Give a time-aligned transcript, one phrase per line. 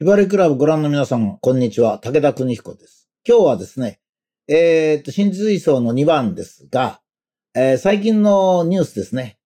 [0.00, 2.00] ひばりクラブご覧の皆さん、こんにちは。
[2.00, 3.08] 武田邦彦です。
[3.24, 4.00] 今日はですね、
[4.48, 7.00] えー、っと、新水槽の2番ですが、
[7.54, 9.38] えー最近のニュースですね。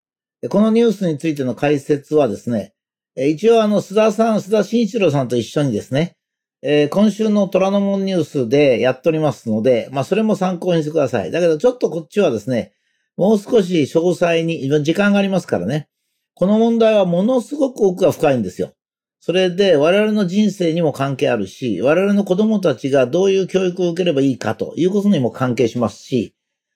[0.50, 2.74] このニュースについての解説はですね、
[3.18, 6.16] えー一応あの、須田さん、須田慎一郎さんと一緒にですね、
[6.62, 11.32] えー今週の虎ノ門ニュースでやっておりますので、まあ、それも参考にしてください。
[11.32, 12.72] だけど、ちょっとこっちはですね、
[13.18, 15.90] もう少し詳細に、時間がありますからね。
[16.36, 18.72] この問題はものすごく奥が深いんですよ。
[19.20, 26.36] それで我々の人生にも関係あるし、我々の子供たちがどういう教育を受ければいいかということにも関係しますし、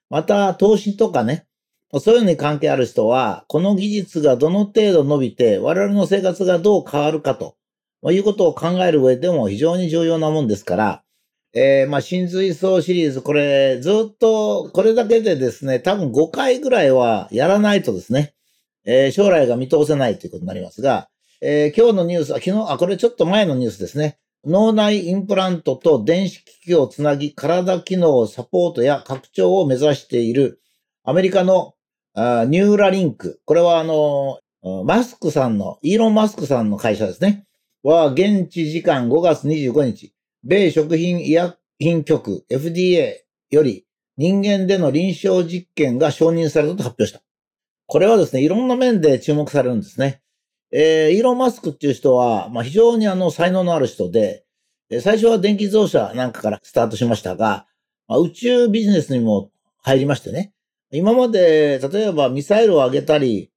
[0.09, 1.45] また投資とかね、
[1.99, 7.55] そういうのに関係ある人は、この技術がどの程度伸びて、我々の生活がどう変わるかと
[8.11, 11.03] いうことを考える上でも非常に重要なもんですから、
[11.53, 18.33] えー、まあ、新水槽シリーズ、これ、ずっと、これだけでですね、多分5回ぐらいはやらないとですね、
[18.85, 21.09] えー将来が見通せないということになりますが、
[21.43, 24.19] えー今日のニュースは、昨日、あ、これちょっと前のニュースですね。
[24.45, 30.61] 脳内インプラントと電子機器をつなぎ、体機能サポートや拡張を目指している、
[31.03, 31.73] アメリカの
[32.13, 33.41] あニューラリンク。
[33.45, 34.39] これはあの、
[34.85, 37.47] マスクさんの、イーロン・マスクさんの会社ですね。
[37.81, 43.15] は、現地時間5月25日、米食品医薬品局 FDA
[43.49, 47.23] より人間での臨床実験が承認されたと発表した。
[47.87, 50.21] これはですね、いろんな面で注目されるんですね。
[50.71, 54.45] えーイーロン・マスクっていう人は、まあ、非常にあの、才能のある人で、
[55.01, 57.65] 最初は電気自動車なんかからスタートしましたが、
[58.07, 60.53] まあ、宇宙ビジネスにも入りましてね。
[60.91, 63.51] 今まで、例えばミサイルを上げたり、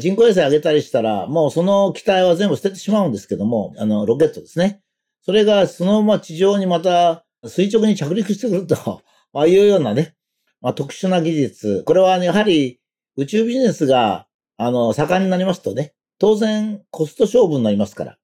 [0.00, 4.80] 人工衛星上げたりしたら、もうその機体は全部捨ててしまうんですけども、あの、ロケットですね。
[5.22, 10.14] それがそのまま地上にまた垂直に着陸してくると、 まあいうようなね、
[10.60, 11.82] まあ特殊な技術。
[11.84, 12.80] これはねやはり
[13.16, 18.16] 宇宙ビジネスが、あの、盛んになりますとね、当然コスト勝負になりますか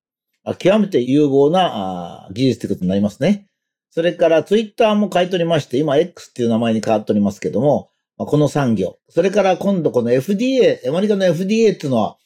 [0.45, 3.47] ら、極めて有望な技術ということになりますね。
[3.91, 8.99] それからツイッターも買い取りまして、今 X っていう名前に変わっておりますけども、この産業。
[9.09, 12.17] それから今度この FDA、アメリカの FDA っていうのは、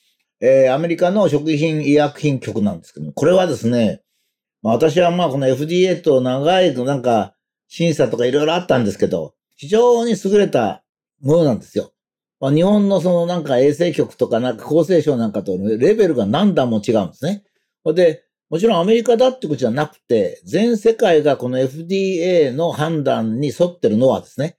[0.41, 4.03] えーアメリカの食品医薬品局なんですけども、これはですね、
[4.63, 7.35] 私はまあこの FDA と長いなんか
[7.69, 10.85] 審査とかいろいろあったんですけど、非常に優れた
[11.21, 11.93] ものなんですよ。
[12.41, 17.45] まあ、日本のそのなんか衛生局とかなんか厚生省なんかとレベルが何段も違うんですね。
[17.95, 24.59] で、もちろんアメリカだってことじゃなくて、全世界がこの FDA の判断に沿ってるのはですね、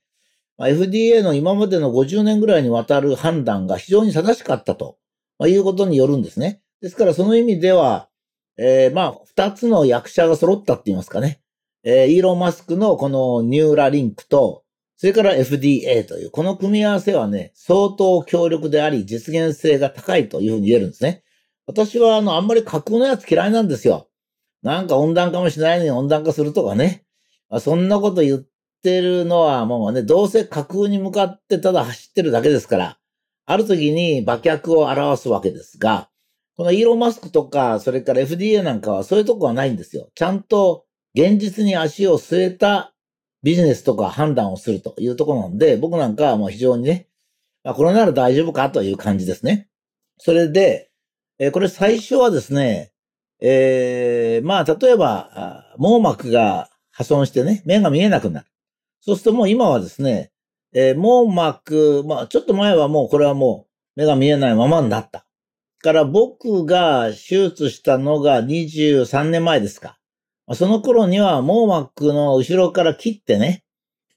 [0.58, 4.98] まあ FDA の今までの50年ぐらいにわたる判断が非常に正しかったと、
[5.38, 6.60] まあいうことによるんですね。
[6.82, 8.08] ですからその意味では、
[8.58, 11.40] えーまあ、二つの役者が揃ったって言いますかね。
[11.84, 14.64] えーイーロン・マスクのこのニューラリンクと、
[14.98, 21.22] それから FDA という、この組み合わせはね、相当強力であり、実現性が高いというふうに言えるんですね。
[21.66, 24.08] 私は、あの、あんまり架空のやつ嫌いなんですよ。
[24.62, 27.04] なんか温暖化もしないのに温暖化するとかね。
[27.48, 28.46] あそんなこと言っ
[28.82, 32.98] てるのはもうね、どうせ架空に向かってただ走ってるだけですから、
[33.46, 36.10] ある時に馬脚を表すわけですが、
[36.56, 40.10] このイーロン・マスクとか、それから FDA なんかはそういうとこはないんですよ。
[40.16, 42.92] ちゃんと現実に足を据えた
[43.42, 47.08] ビジネスとか判断をするというところなんで、僕なんかはもう非常にね、
[47.64, 49.68] あこれなら大丈夫かという感じですね。
[50.18, 50.90] それで、
[51.38, 52.92] えーこれ最初はですね、
[53.40, 58.46] えーまあ、例えば、網膜が破損してね、目が見えなくなる。
[59.00, 60.32] そうするともう今はですね、
[60.74, 63.66] えー網膜、まあ、ちょっと前はもうこれはも
[63.96, 65.24] う目が見えないままになった。
[65.80, 69.97] から僕が手術したのが23年前ですか。
[70.54, 73.64] その頃には網膜の後ろから切ってね、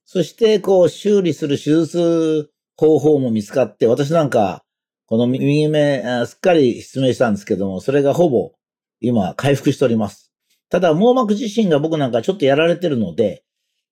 [0.05, 4.63] そしてこう修理する手術方法も見つかって、私なんか、
[5.05, 8.53] この右目、すっかり失明したんですけども、それがほぼ
[9.01, 10.31] 今回復しております。
[10.69, 13.43] ただ網膜自身が僕なんかちょっとやられてるので、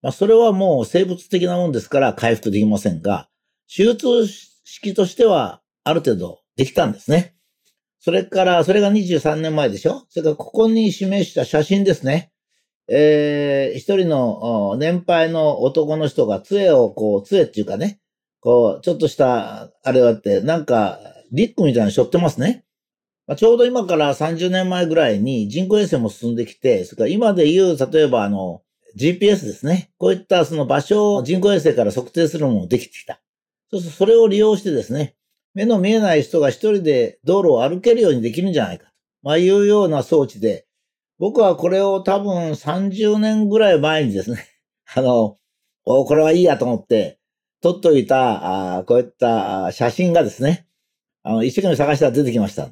[0.01, 3.27] まあそれはもう生物的なもんですから回復できませんが、
[3.67, 4.27] 手術
[4.63, 7.35] 式としてはある程度できたんですね。
[7.99, 10.05] それから、それが23年前でしょ？
[10.07, 12.31] それからここに示した写真ですね。
[12.91, 17.99] えー、一人の年配の男の人が杖をこう、杖っていうかね、
[18.39, 20.99] こう、ちょっとした、あれがあって、なんか、
[21.31, 22.65] リックみたいなの背負ってますね。
[23.27, 28.63] まあ、ちょうど今から30年前ぐらいに人工衛星も進んできて、それから今で言う、例えばあの、
[28.97, 29.91] GPS ですね。
[29.99, 33.21] こういったその場所を人工衛星から測定するのもできてきた。
[33.69, 35.15] そうするとそれを利用してですね、
[35.53, 38.91] 目の見えない人が一人で道路を歩けるようにできるんじゃないか。
[39.21, 40.65] まあいうような装置で、
[41.19, 44.45] 僕はこれを多分30年ぐらい前にですね、
[44.95, 45.37] あの、
[45.83, 47.19] これはいいやと思って、
[47.61, 50.65] 撮っといた、あこういった写真がですね、
[51.23, 52.69] あの、一生懸命探したら出てきました。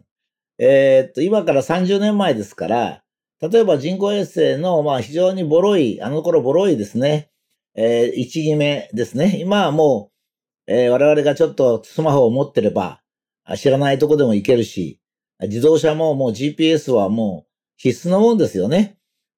[0.60, 3.04] えーっと、今から30年前ですから、
[3.42, 7.30] 例えば人工衛星の、まあ非常にボロい、あの頃ボロいですね、
[7.76, 9.38] えー、1決めですね。
[9.42, 10.12] 今はも
[10.68, 13.02] う、えー、我々がちょっとスマホを持ってれば、
[13.58, 15.02] 知らないとこでも行けるし、
[15.42, 17.47] 自動車ももう GPS はもう
[17.78, 18.98] 必須のもんですよね。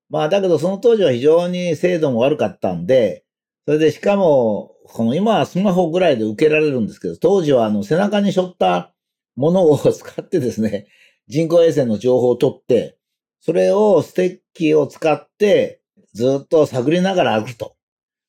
[0.09, 3.23] まあだけどその当時は非常に精度も悪かったんで、
[3.65, 8.95] それでしかも、この今はスマホぐらいで受けられるんですけど、当時はあの背中に背負った
[9.35, 10.87] ものを使ってですね、
[11.27, 12.97] 人工衛星の情報を取って、
[13.39, 15.81] それをステッキを使って
[16.13, 17.75] ずっと探りながら歩くと。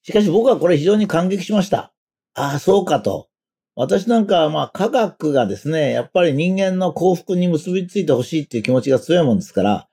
[0.03, 1.95] しかし僕はこれ非常に感激しました。
[2.35, 3.29] ああ、そうかと。
[3.75, 9.89] 私なんかはまあ科学がですね、やっぱり人間の幸福に結びついてほしいっていう気持ちが強いもんですから、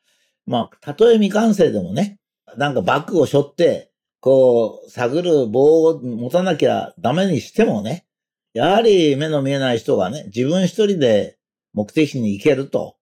[0.47, 2.19] まあ、たとえ未完成でもね、
[2.57, 3.91] なんかバッグを背負って、
[4.21, 8.05] こう、探る棒を持たなきゃダメにしてもね、
[8.53, 11.37] やはり目の見えない人がね、自分一人で
[11.73, 12.95] 目的地に行けると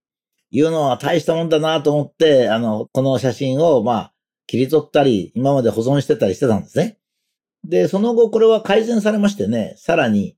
[0.50, 4.14] いうのは大したもんだなと思って、あの、この写真を、まあ、
[4.48, 6.98] 切り取ったり、今まで保存してたりしてたんですね。
[7.64, 10.36] で、その後これは改善されましてね、さらに、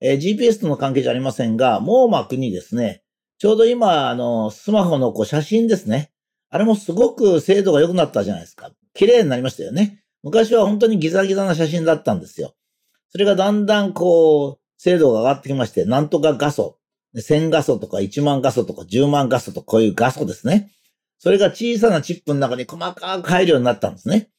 [0.00, 3.02] えー、GPS との関係じゃありませんが、網膜にですね、
[3.38, 6.12] ちょうど今、あの、スマホのこう写真ですね。
[6.50, 8.70] あれもすごく精度が良くなったじゃないですか。
[8.94, 10.02] 綺麗になりましたよね。
[10.22, 12.54] 昔は本当にギザギザな写真だったんですよ。
[13.10, 16.78] それがだんだんこう、精度が上がってきまして、なんとか画素、
[17.16, 20.70] 1000画素とか1万画素とか10万画素とかこういう画素ですね。
[21.18, 24.30] それが小さなチップの中に細かく入るようになったんですね。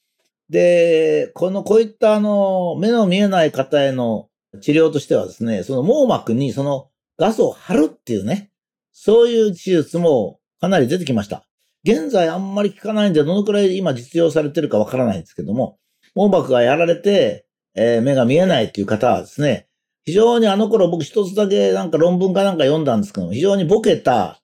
[0.49, 4.29] で、この、こういったあの、目の見えない方への
[4.61, 8.51] 治療としてはですね、その網膜にその画素を貼るっていうね、
[8.91, 11.45] そういう手術もかなり出てきました。
[11.83, 15.77] 現在あんまり効かないんで、どのくらい今実用されてるかわからないんですけども、
[16.15, 17.45] 網膜がやられて、
[17.75, 19.67] えー、目が見えないっていう方はですね、
[20.05, 24.41] 非常にあの頃僕一つだけなんか論文かなんか読んだんですけども、非常にボケた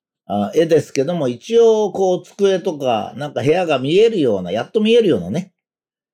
[0.54, 5.54] 絵ですけども、一応こう机とかなんか部屋が見えるような、やっと見えるようなね、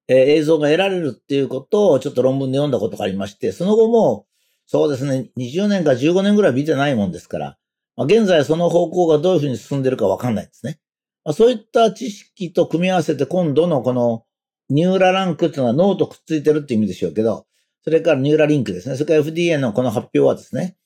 [0.08, 4.26] えー、映像が得られるっていうことをちょっと論文で読んだことがありまして、その後も、
[4.66, 7.58] そうですね、20年か15年ぐらい見てないもんですから、
[7.98, 10.80] まあ、現在その方向がどういうふうに進んでるかわかんないですね。
[11.24, 14.26] まあ、そういった知識と組み合わせて今度のこの
[14.70, 17.46] ニューラランクっていうのは脳とくっついてるって意味でしょうけど、
[17.84, 18.96] それからニューラリンクですね。
[18.96, 20.78] それから FDA のこの発表はですね、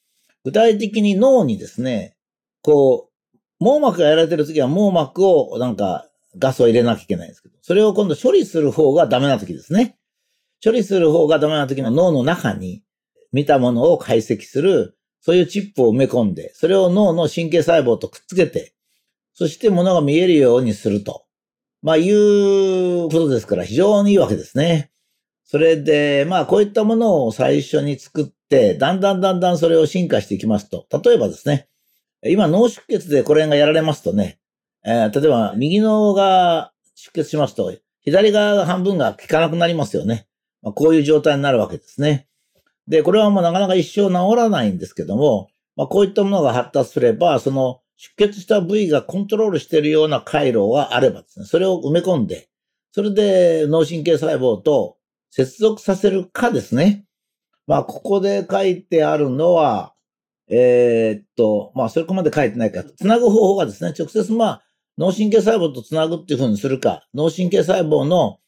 [0.43, 2.15] 具体的に脳にですね、
[2.61, 9.97] こう、網膜がやられてる時は網膜をなんかガスを入れなきゃいけないんですけど、それを今度処理する方がダメな時ですね。
[10.63, 12.83] 処理する方がダメな時の脳の中に
[13.31, 18.74] 見たものを解析する、そういうチップを埋め込んで、それを脳の神経細胞とくっつけて、
[19.35, 21.25] そして物が見えるようにすると。
[21.81, 24.91] まあ、いうことですから非常にいいわけですね。
[25.43, 30.87] それで、まあ、こういったものを最初に作って、だんだんだんだんそれを進化していきますと。
[31.03, 31.67] 例えばですね、
[32.23, 34.39] 今脳出血でこれがやられますとね、
[34.83, 40.27] えー、例えば右脳が出血しますと、左側が半分が効かなくなりますよね。
[40.61, 42.27] まあ、こういう状態になるわけですね。
[42.87, 52.49] で、これはもうなかなか一生治らないんですけども、まあ、こういったものが発達すれば、その出血した部位がコントロールしているような回路があればですね、それを埋め込んで、
[52.91, 54.97] それで脳神経細胞と
[55.29, 57.05] 接続させるかですね。
[57.67, 59.93] まあ、ここで書いてあるのは、
[60.47, 64.63] えー、っと、まあ、それこまで書いてないか、つなぐ方法がですね、直接まあ、
[64.97, 68.39] 脳神経細胞とつなぐっていうふうにするか、脳神経細胞の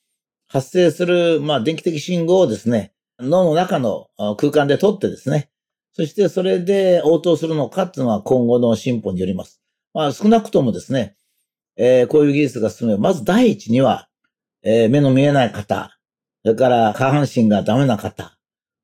[0.47, 5.49] 発生する、まあ、電気的信号をですね、脳の中の空間で取ってですね、
[5.97, 9.63] そしてそれで応答するのかっていうのは今後の進歩によります。
[9.95, 11.15] まあ少なくともですね、
[11.75, 14.07] えー、こういう技術が進めば、まず第一には、
[14.61, 15.97] えー、目の見えない方、
[16.43, 18.37] それから下半身がダメな方、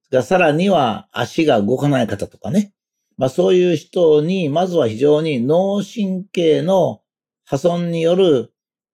[0.06, 2.74] それからさらには足が動かない方とかね。
[3.16, 7.02] まあそういう人に、まずは非常に脳神経の
[7.46, 8.52] 破損による、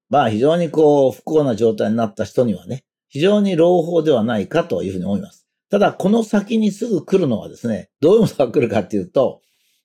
[0.10, 5.49] まあ非常にこう不幸な状態になった人にはね、非常に朗報ではないかというふうに思います。
[5.70, 9.42] ただ、この先にすぐ来るのはですね、どういうものが来るかっていうと、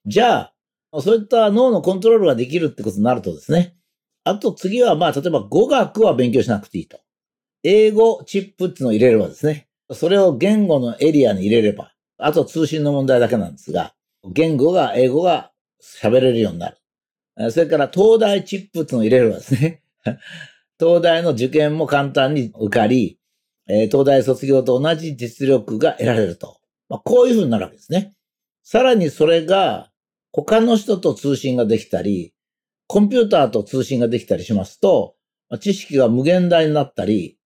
[0.07, 0.51] じゃ
[0.93, 3.77] あ、そういった脳のコントロールができるってことになるとですね、
[4.25, 6.99] あと次は、まあ、例えば語学は勉強しなくていいと。
[7.63, 13.95] 英語チップっていうのを入れればですね、それを言語のエリアに入れれば、あと通信の問題だけなんですが、
[14.33, 17.51] 言語が、英語が喋れるようになる。
[17.51, 19.83] それから東大チップっていうのを入れればですね、
[20.79, 23.19] 東大の受験も簡単に受かり、
[23.69, 26.59] えー、東大卒業と同じ実力が得られると。
[26.89, 28.15] まあ、こういうふうになるわけですね。
[28.63, 29.91] さらにそれが
[30.33, 32.35] 他の人と通信ができたり、
[32.87, 35.15] コンピューターと通信ができたりしますと、
[35.49, 37.39] まあ、知識が無限大になったり、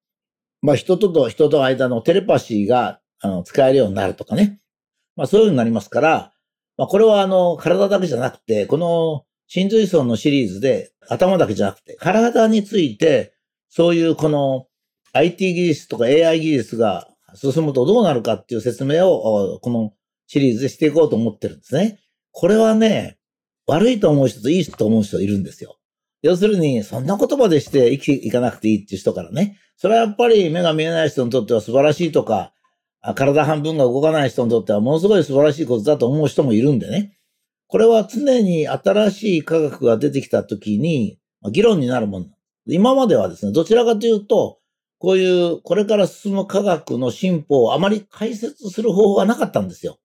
[0.62, 4.58] まあ、人とと人との間のテレパシーがあの使えるようになるとかね。
[5.16, 6.32] まあ、そういうふうになりますから、
[6.76, 13.34] まあ、これはあの、体だけじゃなくて、この心髄層のシリーズで頭だけじゃなくて、体について、
[13.68, 14.67] そういうこの
[15.18, 19.92] IT 技術とか AI 技術が進むとどうなるかっていう説明を、この
[20.26, 22.00] シリーズでしていこうと思ってるんですね。
[22.32, 23.18] これはね、
[23.66, 25.76] 悪いと思う人といいと思う人いるんですよ。
[26.22, 29.58] 要するに、そんな言葉でして生きていかなくていいっていう人からね。
[29.76, 32.52] それはやっぱり目が見えない人にとっては素晴らしいとか、
[33.14, 37.16] 体半分が動かない人にとってはものすごい素晴らしいことだと思う人もいるんでね。
[37.68, 41.18] これは常に新しい科学が出てきたときに、
[41.52, 42.26] 議論になるもの。
[42.66, 44.58] 今まではですね、どちらかというと、
[44.98, 49.98] こういうこれから進む科学の進歩をあまり解説する方法がなかったんですよ。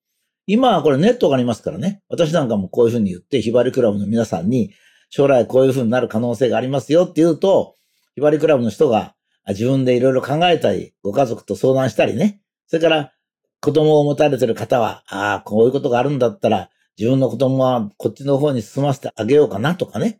[0.46, 2.02] 今はこれネットがありますからね。
[2.10, 4.74] 私なんかもこういうふうに言って、ひばりクラブの皆さんに、
[5.10, 7.76] 将来こういうふうになる可能性がありますよって言うと、
[8.16, 9.16] ひばりクラブの人が
[9.48, 12.42] 自分でいろいろ考えたり、ご家族と相談したりね。
[12.68, 13.14] それから
[13.62, 20.20] 子供を持たれてる方は、ああ、こういうことがあるんだったら、自分の子供はこっちの方に進ませてあげようかなとかね。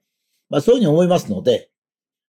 [0.50, 1.70] まあそういうふうに思いますので、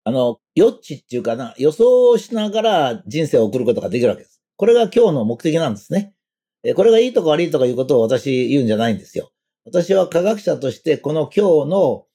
[0.05, 4.43] あの、予知っていうかな、予想をしながら人生を送ることができるわけです。
[4.57, 6.15] これが今日の目的なんですね。
[6.77, 9.33] これがいいとか悪いとかいうことを私言うんじゃないんですよ。
[9.65, 12.07] 私は科学者としてこの今日の、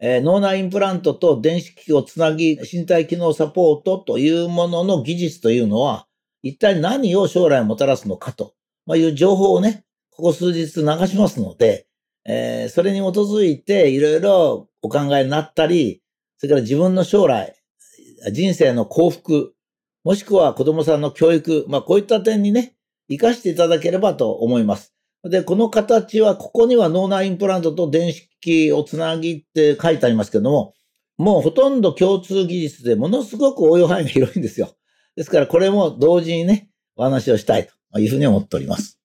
[0.00, 6.06] えー、脳内インプラントと電子機器をつなぎ身体機能サポートというものの技術というのは
[6.42, 8.54] 一体何を将来もたらすのかと
[8.86, 11.86] まあいう情報をね、ここ数日流しますので、
[12.26, 16.02] えー、それに基づいていろいろお考えになったり、
[16.38, 17.54] それから自分の将来、
[18.32, 19.54] 人生の幸福、
[20.04, 22.76] もしくは子供さんの教育、まあこういった点にね、
[23.08, 24.94] 活かしていただければと思います。
[25.24, 30.74] で、この形は、ここには脳内インプラントと電子機器をつなぎって書いてありますけども、
[31.16, 34.74] もうほとんど共通技術でものすごく応用範囲が広いんですよ。
[35.16, 39.00] ですからこれも同時にね、お話をしたいというふうに思っております。